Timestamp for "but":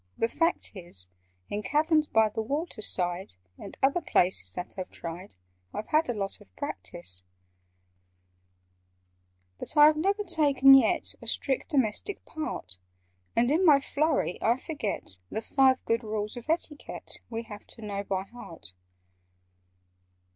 9.59-9.77